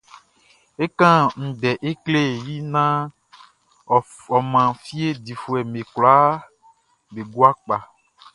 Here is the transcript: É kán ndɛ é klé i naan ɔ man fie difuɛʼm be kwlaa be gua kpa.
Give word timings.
É 0.83 0.85
kán 0.99 1.21
ndɛ 1.47 1.71
é 1.89 1.91
klé 2.03 2.23
i 2.53 2.55
naan 2.73 2.99
ɔ 4.33 4.37
man 4.51 4.69
fie 4.83 5.07
difuɛʼm 5.25 5.69
be 5.73 5.81
kwlaa 5.93 6.31
be 7.13 7.21
gua 7.33 7.49
kpa. 7.63 7.75